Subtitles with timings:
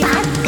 [0.00, 0.39] Bye.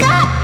[0.00, 0.43] カ